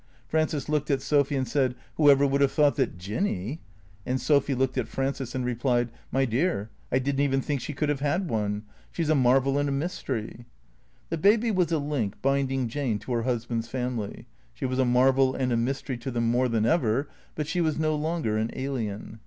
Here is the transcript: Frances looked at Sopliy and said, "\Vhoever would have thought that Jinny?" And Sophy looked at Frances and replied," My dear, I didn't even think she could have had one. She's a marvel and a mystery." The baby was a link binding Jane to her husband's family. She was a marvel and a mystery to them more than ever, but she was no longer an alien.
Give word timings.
Frances 0.27 0.67
looked 0.67 0.89
at 0.89 0.97
Sopliy 0.97 1.37
and 1.37 1.47
said, 1.47 1.75
"\Vhoever 1.95 2.27
would 2.27 2.41
have 2.41 2.51
thought 2.51 2.75
that 2.75 2.97
Jinny?" 2.97 3.59
And 4.07 4.19
Sophy 4.19 4.55
looked 4.55 4.75
at 4.75 4.87
Frances 4.87 5.35
and 5.35 5.45
replied," 5.45 5.91
My 6.11 6.25
dear, 6.25 6.71
I 6.91 6.97
didn't 6.97 7.21
even 7.21 7.39
think 7.39 7.61
she 7.61 7.73
could 7.75 7.89
have 7.89 7.99
had 7.99 8.27
one. 8.27 8.63
She's 8.91 9.09
a 9.09 9.13
marvel 9.13 9.59
and 9.59 9.69
a 9.69 9.71
mystery." 9.71 10.47
The 11.11 11.19
baby 11.19 11.51
was 11.51 11.71
a 11.71 11.77
link 11.77 12.19
binding 12.23 12.67
Jane 12.67 12.97
to 12.97 13.13
her 13.13 13.21
husband's 13.21 13.67
family. 13.67 14.25
She 14.55 14.65
was 14.65 14.79
a 14.79 14.85
marvel 14.85 15.35
and 15.35 15.51
a 15.51 15.55
mystery 15.55 15.99
to 15.99 16.09
them 16.09 16.31
more 16.31 16.49
than 16.49 16.65
ever, 16.65 17.07
but 17.35 17.45
she 17.45 17.61
was 17.61 17.77
no 17.77 17.93
longer 17.93 18.37
an 18.39 18.49
alien. 18.53 19.19